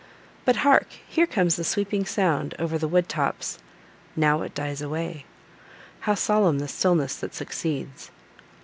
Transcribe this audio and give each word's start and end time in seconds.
But 0.45 0.55
hark! 0.65 0.87
here 1.07 1.27
comes 1.27 1.57
the 1.57 1.63
sweeping 1.63 2.05
sound 2.05 2.55
over 2.57 2.79
the 2.79 2.87
wood 2.87 3.07
tops;—now 3.07 4.41
it 4.41 4.55
dies 4.55 4.81
away;—how 4.81 6.15
solemn 6.15 6.57
the 6.57 6.67
stillness 6.67 7.15
that 7.17 7.35
succeeds! 7.35 8.09